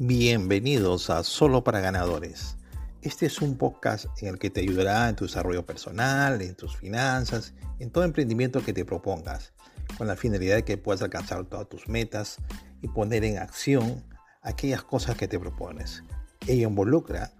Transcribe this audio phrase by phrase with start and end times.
[0.00, 2.56] Bienvenidos a Solo para Ganadores.
[3.02, 6.76] Este es un podcast en el que te ayudará en tu desarrollo personal, en tus
[6.76, 9.52] finanzas, en todo emprendimiento que te propongas,
[9.96, 12.36] con la finalidad de que puedas alcanzar todas tus metas
[12.80, 14.04] y poner en acción
[14.40, 16.04] aquellas cosas que te propones.
[16.46, 17.32] Ello involucra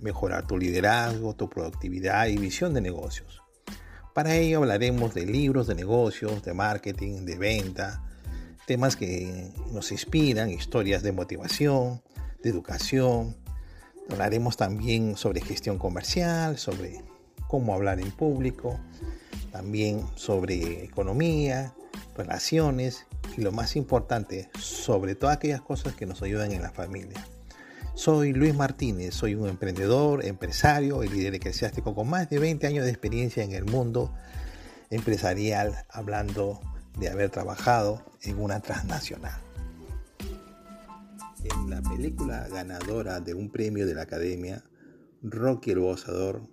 [0.00, 3.42] mejorar tu liderazgo, tu productividad y visión de negocios.
[4.12, 8.02] Para ello hablaremos de libros de negocios, de marketing, de venta,
[8.66, 12.02] temas que nos inspiran, historias de motivación,
[12.42, 13.36] de educación.
[14.10, 17.02] Hablaremos también sobre gestión comercial, sobre
[17.48, 18.78] cómo hablar en público,
[19.50, 21.74] también sobre economía,
[22.16, 23.06] relaciones
[23.36, 27.26] y lo más importante, sobre todas aquellas cosas que nos ayudan en la familia.
[27.94, 32.84] Soy Luis Martínez, soy un emprendedor, empresario y líder eclesiástico con más de 20 años
[32.84, 34.12] de experiencia en el mundo
[34.90, 36.60] empresarial, hablando
[36.98, 39.40] de haber trabajado en una transnacional.
[41.44, 44.64] En la película ganadora de un premio de la Academia,
[45.22, 46.48] Rocky el Boxador,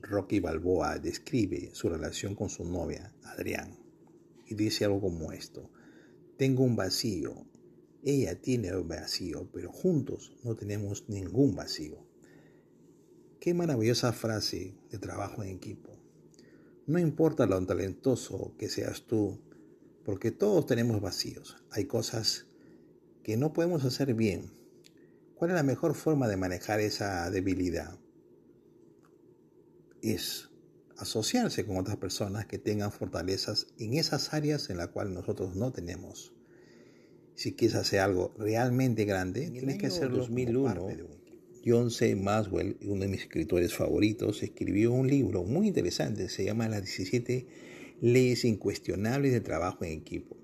[0.00, 3.76] Rocky Balboa describe su relación con su novia, Adrián,
[4.46, 5.70] y dice algo como esto.
[6.36, 7.46] Tengo un vacío,
[8.04, 12.06] ella tiene un vacío, pero juntos no tenemos ningún vacío.
[13.40, 15.98] Qué maravillosa frase de trabajo en equipo.
[16.86, 19.38] No importa lo talentoso que seas tú,
[20.08, 21.58] porque todos tenemos vacíos.
[21.70, 22.46] Hay cosas
[23.22, 24.54] que no podemos hacer bien.
[25.34, 27.98] ¿Cuál es la mejor forma de manejar esa debilidad?
[30.00, 30.48] Es
[30.96, 35.72] asociarse con otras personas que tengan fortalezas en esas áreas en las cuales nosotros no
[35.72, 36.32] tenemos.
[37.34, 40.88] Si quieres hacer algo realmente grande, tienes que hacerlo 2001.
[41.66, 42.16] John C.
[42.16, 47.68] Maswell, uno de mis escritores favoritos, escribió un libro muy interesante, se llama Las 17
[48.00, 50.36] leyes incuestionables de trabajo en equipo.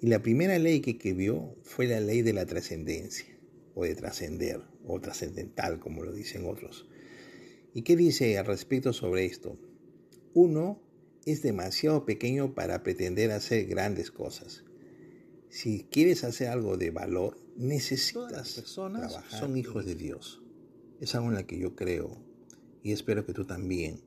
[0.00, 3.38] Y la primera ley que escribió fue la ley de la trascendencia,
[3.74, 6.88] o de trascender, o trascendental, como lo dicen otros.
[7.74, 9.58] ¿Y qué dice al respecto sobre esto?
[10.34, 10.80] Uno
[11.24, 14.64] es demasiado pequeño para pretender hacer grandes cosas.
[15.48, 20.42] Si quieres hacer algo de valor, necesitas las personas trabajar son hijos de Dios.
[21.00, 22.16] Es algo en lo que yo creo
[22.82, 24.00] y espero que tú también.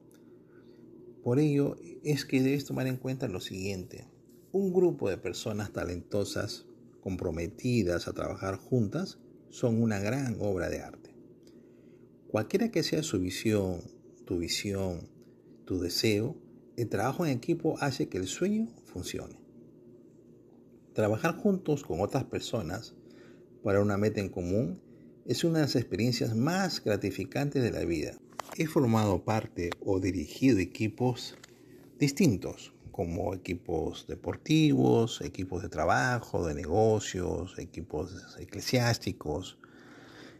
[1.23, 4.07] Por ello es que debes tomar en cuenta lo siguiente.
[4.51, 6.65] Un grupo de personas talentosas,
[7.01, 9.19] comprometidas a trabajar juntas,
[9.49, 11.15] son una gran obra de arte.
[12.29, 13.81] Cualquiera que sea su visión,
[14.25, 15.09] tu visión,
[15.65, 16.37] tu deseo,
[16.77, 19.35] el trabajo en equipo hace que el sueño funcione.
[20.93, 22.95] Trabajar juntos con otras personas
[23.63, 24.81] para una meta en común
[25.25, 28.17] es una de las experiencias más gratificantes de la vida.
[28.57, 31.37] He formado parte o dirigido equipos
[31.99, 39.57] distintos, como equipos deportivos, equipos de trabajo, de negocios, equipos eclesiásticos,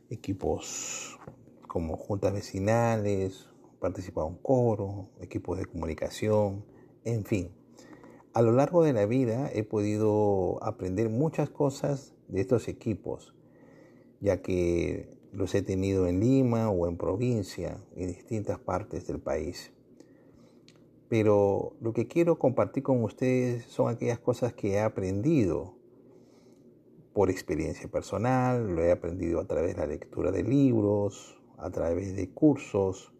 [0.09, 1.19] equipos
[1.67, 3.47] como juntas vecinales,
[3.79, 6.65] participado en coro, equipos de comunicación,
[7.05, 7.51] en fin.
[8.33, 13.33] A lo largo de la vida he podido aprender muchas cosas de estos equipos,
[14.19, 19.72] ya que los he tenido en Lima o en provincia, en distintas partes del país.
[21.07, 25.75] Pero lo que quiero compartir con ustedes son aquellas cosas que he aprendido
[27.13, 32.16] por experiencia personal, lo he aprendido a través de la lectura de libros, a través
[32.16, 33.12] de cursos,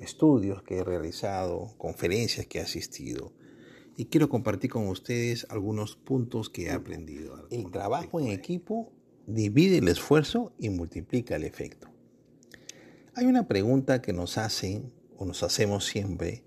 [0.00, 3.32] estudios que he realizado, conferencias que he asistido.
[3.96, 7.46] Y quiero compartir con ustedes algunos puntos que he aprendido.
[7.50, 8.92] El trabajo en equipo
[9.28, 11.88] divide el esfuerzo y multiplica el efecto.
[13.14, 16.44] Hay una pregunta que nos hacen o nos hacemos siempre.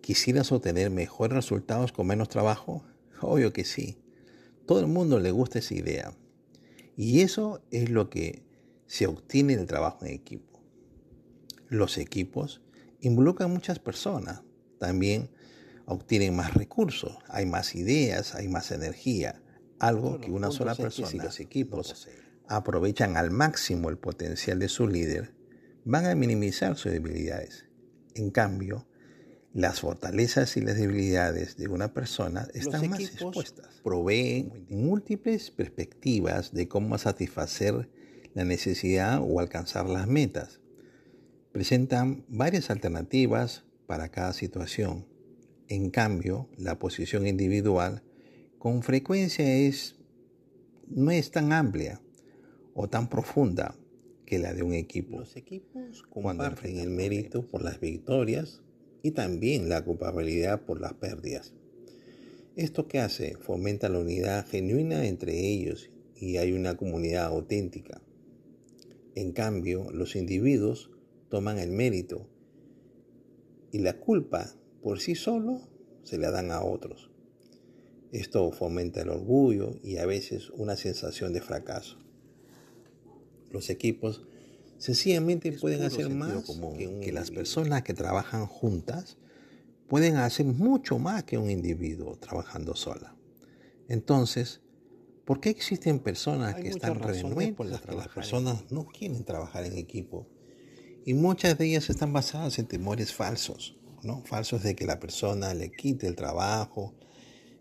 [0.00, 2.84] ¿Quisieras obtener mejores resultados con menos trabajo?
[3.20, 3.98] Obvio que sí.
[4.66, 6.14] Todo el mundo le gusta esa idea.
[6.96, 8.42] Y eso es lo que
[8.86, 10.60] se obtiene del trabajo en equipo.
[11.68, 12.60] Los equipos
[13.00, 14.42] involucran muchas personas.
[14.80, 15.30] También
[15.84, 19.40] obtienen más recursos, hay más ideas, hay más energía
[19.78, 22.08] algo que una sola persona, si los equipos
[22.48, 25.34] aprovechan al máximo el potencial de su líder,
[25.84, 27.66] van a minimizar sus debilidades.
[28.14, 28.86] En cambio,
[29.52, 33.80] las fortalezas y las debilidades de una persona están más expuestas.
[33.82, 37.88] Proveen múltiples perspectivas de cómo satisfacer
[38.34, 40.60] la necesidad o alcanzar las metas.
[41.52, 45.06] Presentan varias alternativas para cada situación.
[45.68, 48.02] En cambio, la posición individual
[48.58, 49.96] con frecuencia es,
[50.88, 52.00] no es tan amplia
[52.74, 53.76] o tan profunda
[54.24, 55.18] que la de un equipo.
[55.18, 58.62] Los equipos comparten el mérito por las victorias
[59.02, 61.54] y también la culpabilidad por las pérdidas.
[62.56, 63.36] ¿Esto qué hace?
[63.36, 68.00] Fomenta la unidad genuina entre ellos y hay una comunidad auténtica.
[69.14, 70.90] En cambio, los individuos
[71.28, 72.28] toman el mérito
[73.72, 75.60] y la culpa por sí solo
[76.02, 77.10] se la dan a otros.
[78.16, 81.98] Esto fomenta el orgullo y a veces una sensación de fracaso.
[83.50, 84.22] Los equipos
[84.78, 86.44] sencillamente pueden hacer más
[86.78, 89.18] que, que las personas que trabajan juntas
[89.86, 93.14] pueden hacer mucho más que un individuo trabajando sola.
[93.86, 94.62] Entonces,
[95.26, 99.66] ¿por qué existen personas que están renuentes por las que las personas no quieren trabajar
[99.66, 100.26] en equipo?
[101.04, 104.22] Y muchas de ellas están basadas en temores falsos, ¿no?
[104.24, 106.94] Falsos de que la persona le quite el trabajo,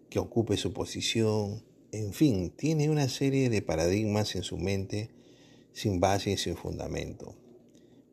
[0.09, 5.11] que ocupe su posición, en fin, tiene una serie de paradigmas en su mente
[5.71, 7.35] sin base y sin fundamento.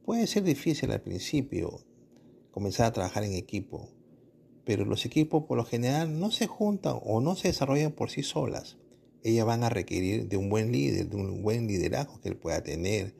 [0.05, 1.81] Puede ser difícil al principio
[2.51, 3.89] comenzar a trabajar en equipo,
[4.65, 8.23] pero los equipos por lo general no se juntan o no se desarrollan por sí
[8.23, 8.77] solas.
[9.25, 12.63] Ellas van a requerir de un buen líder, de un buen liderazgo que él pueda
[12.63, 13.15] tener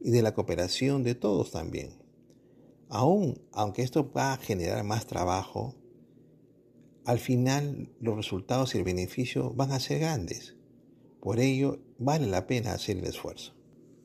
[0.00, 1.90] y de la cooperación de todos también.
[2.88, 5.74] Aún, aunque esto va a generar más trabajo,
[7.04, 10.56] al final los resultados y el beneficio van a ser grandes.
[11.20, 13.54] Por ello, vale la pena hacer el esfuerzo.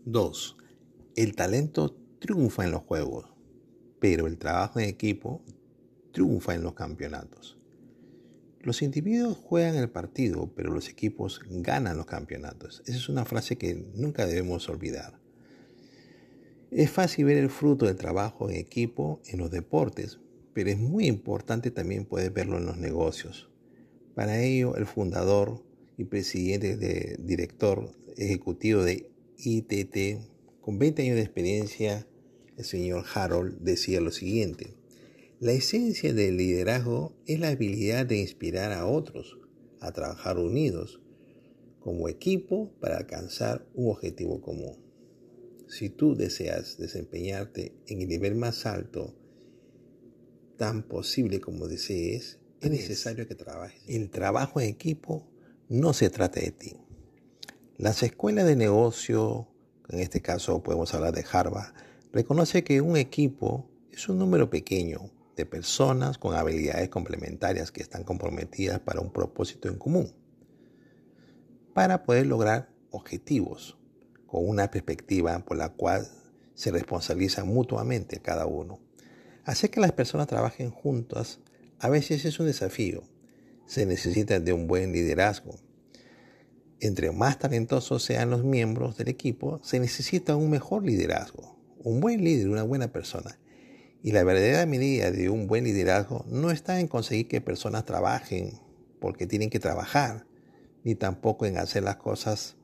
[0.05, 0.57] 2.
[1.15, 3.25] El talento triunfa en los juegos,
[3.99, 5.41] pero el trabajo en equipo
[6.11, 7.57] triunfa en los campeonatos.
[8.61, 12.81] Los individuos juegan el partido, pero los equipos ganan los campeonatos.
[12.85, 15.19] Esa es una frase que nunca debemos olvidar.
[16.69, 20.19] Es fácil ver el fruto del trabajo en equipo en los deportes,
[20.53, 23.49] pero es muy importante también poder verlo en los negocios.
[24.15, 25.63] Para ello, el fundador
[25.97, 30.21] y presidente de director ejecutivo de ITT,
[30.61, 32.07] con 20 años de experiencia,
[32.57, 34.73] el señor Harold decía lo siguiente.
[35.39, 39.39] La esencia del liderazgo es la habilidad de inspirar a otros
[39.79, 40.99] a trabajar unidos
[41.79, 44.75] como equipo para alcanzar un objetivo común.
[45.67, 49.15] Si tú deseas desempeñarte en el nivel más alto
[50.59, 53.81] tan posible como desees, es necesario que trabajes.
[53.87, 55.25] El trabajo en equipo
[55.69, 56.75] no se trata de ti.
[57.77, 59.47] Las escuelas de negocio,
[59.87, 61.73] en este caso podemos hablar de Harvard,
[62.11, 68.03] reconoce que un equipo es un número pequeño de personas con habilidades complementarias que están
[68.03, 70.13] comprometidas para un propósito en común,
[71.73, 73.77] para poder lograr objetivos
[74.27, 76.05] con una perspectiva por la cual
[76.53, 78.88] se responsabilizan mutuamente cada uno.
[79.45, 81.39] Hacer que las personas trabajen juntas
[81.79, 83.03] a veces es un desafío.
[83.65, 85.55] Se necesita de un buen liderazgo.
[86.81, 91.57] Entre más talentosos sean los miembros del equipo, se necesita un mejor liderazgo.
[91.83, 93.39] Un buen líder, una buena persona,
[94.01, 98.59] y la verdadera medida de un buen liderazgo no está en conseguir que personas trabajen
[98.99, 100.25] porque tienen que trabajar,
[100.83, 102.55] ni tampoco en hacer las cosas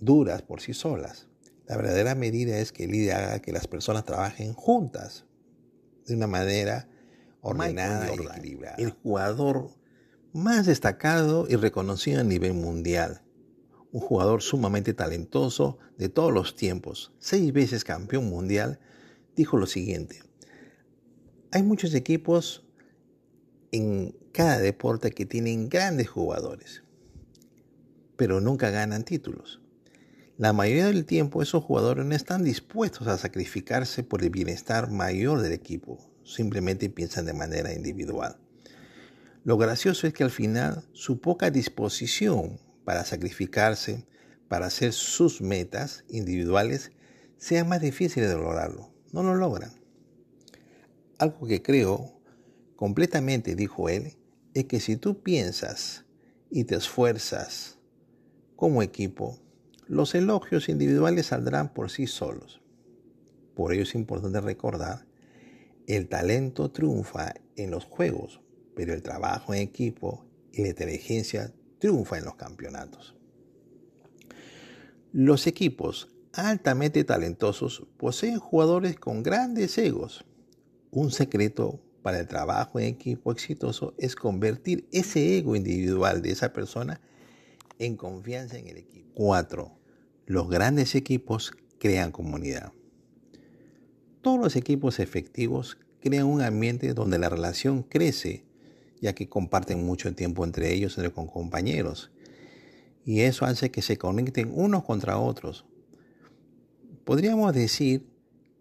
[0.00, 1.28] duras por sí solas.
[1.66, 5.24] La verdadera medida es que el líder haga que las personas trabajen juntas,
[6.10, 6.88] de una manera
[7.40, 8.76] ordenada y equilibrada.
[8.76, 9.70] El jugador
[10.32, 13.22] más destacado y reconocido a nivel mundial.
[13.92, 18.78] Un jugador sumamente talentoso de todos los tiempos, seis veces campeón mundial,
[19.34, 20.22] dijo lo siguiente.
[21.50, 22.64] Hay muchos equipos
[23.72, 26.84] en cada deporte que tienen grandes jugadores,
[28.16, 29.59] pero nunca ganan títulos.
[30.40, 35.42] La mayoría del tiempo esos jugadores no están dispuestos a sacrificarse por el bienestar mayor
[35.42, 38.38] del equipo, simplemente piensan de manera individual.
[39.44, 44.06] Lo gracioso es que al final su poca disposición para sacrificarse,
[44.48, 46.90] para hacer sus metas individuales,
[47.36, 48.94] sea más difícil de lograrlo.
[49.12, 49.72] No lo logran.
[51.18, 52.18] Algo que creo
[52.76, 54.16] completamente, dijo él,
[54.54, 56.06] es que si tú piensas
[56.48, 57.76] y te esfuerzas
[58.56, 59.38] como equipo,
[59.90, 62.62] los elogios individuales saldrán por sí solos.
[63.56, 65.04] Por ello es importante recordar,
[65.88, 68.40] el talento triunfa en los juegos,
[68.76, 73.16] pero el trabajo en equipo y la inteligencia triunfa en los campeonatos.
[75.12, 80.24] Los equipos altamente talentosos poseen jugadores con grandes egos
[80.92, 86.52] un secreto para el trabajo en equipo exitoso es convertir ese ego individual de esa
[86.52, 87.00] persona
[87.80, 89.10] en confianza en el equipo.
[89.14, 89.79] 4.
[90.30, 92.72] Los grandes equipos crean comunidad.
[94.22, 98.44] Todos los equipos efectivos crean un ambiente donde la relación crece,
[99.00, 102.12] ya que comparten mucho tiempo entre ellos, entre con compañeros.
[103.04, 105.64] Y eso hace que se conecten unos contra otros.
[107.04, 108.06] Podríamos decir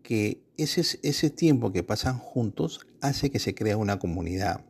[0.01, 4.65] que ese, ese tiempo que pasan juntos hace que se crea una comunidad,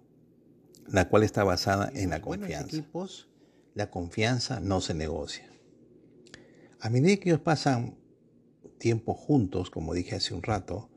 [0.85, 2.75] la cual está basada en la confianza.
[2.75, 3.29] equipos,
[3.73, 5.49] la confianza no se negocia.
[6.81, 7.97] A medida que ellos pasan
[8.77, 10.89] tiempo juntos, como dije hace un rato,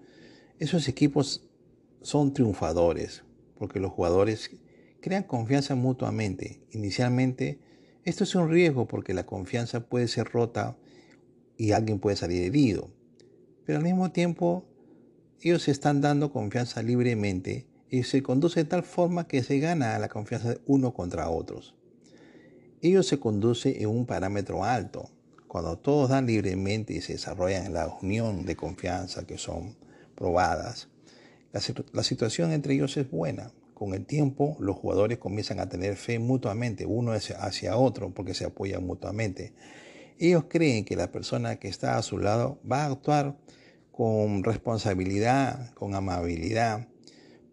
[0.61, 1.49] esos equipos
[2.03, 3.25] son triunfadores,
[3.59, 4.51] porque los jugadores
[5.01, 6.63] crean confianza mutuamente.
[6.71, 7.59] Inicialmente,
[8.05, 10.77] esto es un riesgo porque la confianza puede ser rota
[11.57, 12.91] y alguien puede salir herido.
[13.65, 14.65] Pero al mismo tiempo,
[15.41, 19.99] ellos se están dando confianza libremente y se conduce de tal forma que se gana
[19.99, 21.75] la confianza uno contra otros.
[22.81, 25.11] Ello se conduce en un parámetro alto.
[25.53, 29.77] Cuando todos dan libremente y se desarrollan en la unión de confianza que son
[30.15, 30.89] probadas,
[31.53, 33.53] la, situación entre ellos es buena.
[33.75, 38.47] Con el tiempo, los jugadores comienzan a tener fe mutuamente, uno hacia otro, porque se
[38.47, 39.53] apoyan mutuamente.
[40.19, 43.37] Ellos creen que la persona que está a su lado va a actuar
[43.91, 46.89] con responsabilidad, con amabilidad,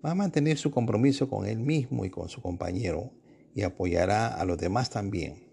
[0.06, 3.12] va a mantener su compromiso con él mismo y con su compañero
[3.54, 5.49] y apoyará a los demás también.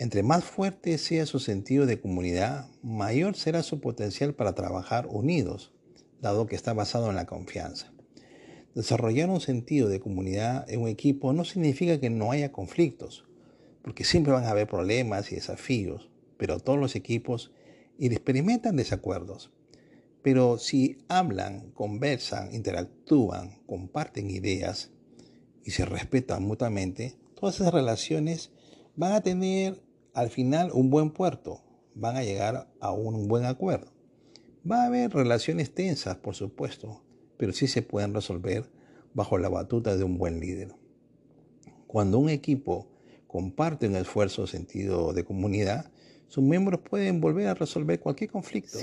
[0.00, 5.72] Entre más fuerte sea su sentido de comunidad, mayor será su potencial para trabajar unidos,
[6.20, 7.92] dado que está basado en la confianza.
[8.76, 13.24] Desarrollar un sentido de comunidad en un equipo no significa que no haya conflictos,
[13.82, 17.50] porque siempre van a haber problemas y desafíos, pero todos los equipos
[17.98, 19.50] experimentan desacuerdos.
[20.22, 24.92] Pero si hablan, conversan, interactúan, comparten ideas,
[25.64, 28.52] y se respetan mutuamente, todas esas relaciones
[28.94, 29.87] van a tener
[30.18, 31.62] al final un buen puerto,
[31.94, 33.92] van a llegar a un buen acuerdo.
[34.68, 37.04] Va a haber relaciones tensas, por supuesto,
[37.36, 38.68] pero sí se pueden resolver
[39.14, 40.74] bajo la batuta de un buen líder.
[41.86, 42.88] Cuando un equipo
[43.28, 45.92] comparte un esfuerzo sentido de comunidad,
[46.26, 48.76] sus miembros pueden volver a resolver cualquier conflicto.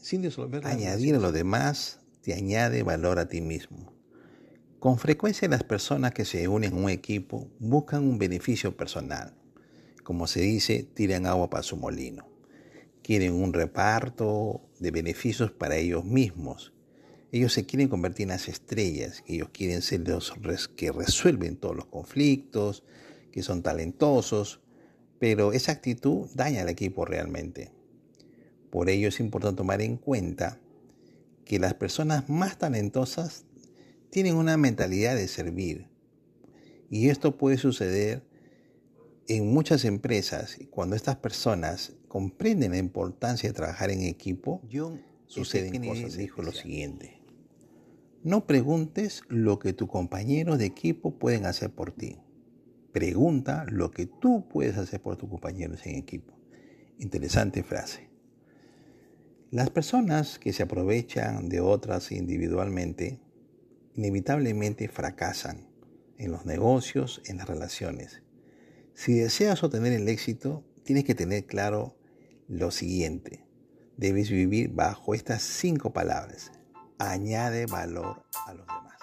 [0.00, 3.92] Sin disolver Añadir a lo demás te añade valor a ti mismo.
[4.78, 9.37] Con frecuencia las personas que se unen a un equipo buscan un beneficio personal.
[10.08, 12.26] Como se dice, tiran agua para su molino.
[13.02, 16.72] Quieren un reparto de beneficios para ellos mismos.
[17.30, 20.32] Ellos se quieren convertir en las estrellas, ellos quieren ser los
[20.68, 22.84] que resuelven todos los conflictos,
[23.30, 24.62] que son talentosos,
[25.18, 27.70] pero esa actitud daña al equipo realmente.
[28.70, 30.58] Por ello es importante tomar en cuenta
[31.44, 33.44] que las personas más talentosas
[34.08, 35.86] tienen una mentalidad de servir.
[36.88, 38.26] Y esto puede suceder
[39.28, 40.58] en muchas empresas.
[40.70, 44.62] Cuando estas personas comprenden la importancia de trabajar en equipo,
[45.26, 46.16] suceden cosas.
[46.16, 47.20] Dijo lo siguiente.
[48.24, 52.16] No preguntes lo que tus compañeros de equipo pueden hacer por ti.
[52.92, 56.34] Pregunta lo que tú puedes hacer por tus compañeros en equipo.
[56.98, 58.08] Interesante frase.
[59.50, 63.20] Las personas que se aprovechan de otras individualmente
[63.94, 65.68] inevitablemente fracasan
[66.18, 68.22] en los negocios, en las relaciones.
[68.98, 71.94] Si deseas obtener el éxito, tienes que tener claro
[72.48, 73.44] lo siguiente.
[73.96, 76.50] Debes vivir bajo estas cinco palabras.
[76.98, 78.98] Añade valor a los demás.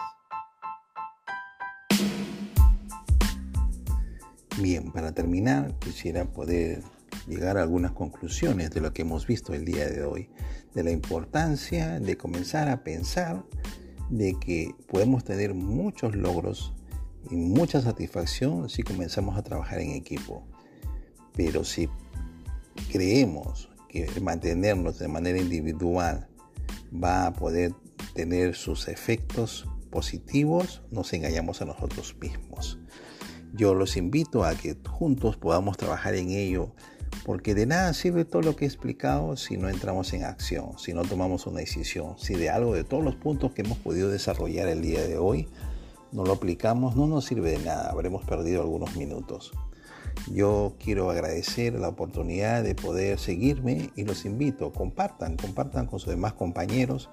[4.60, 6.84] Bien, para terminar, quisiera poder
[7.26, 10.30] llegar a algunas conclusiones de lo que hemos visto el día de hoy,
[10.74, 13.46] de la importancia de comenzar a pensar
[14.10, 16.74] de que podemos tener muchos logros
[17.30, 20.44] y mucha satisfacción si comenzamos a trabajar en equipo.
[21.34, 21.90] Pero si
[22.92, 26.28] creemos que mantenernos de manera individual
[26.92, 27.74] va a poder
[28.14, 32.80] tener sus efectos positivos, nos engañamos a nosotros mismos.
[33.54, 36.74] Yo los invito a que juntos podamos trabajar en ello
[37.26, 40.94] porque de nada sirve todo lo que he explicado si no entramos en acción, si
[40.94, 44.68] no tomamos una decisión, si de algo de todos los puntos que hemos podido desarrollar
[44.68, 45.48] el día de hoy
[46.16, 49.52] no lo aplicamos, no nos sirve de nada, habremos perdido algunos minutos.
[50.32, 56.10] Yo quiero agradecer la oportunidad de poder seguirme y los invito, compartan, compartan con sus
[56.10, 57.10] demás compañeros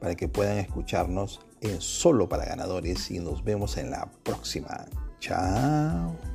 [0.00, 4.86] para que puedan escucharnos en Solo para Ganadores y nos vemos en la próxima.
[5.20, 6.29] Chao.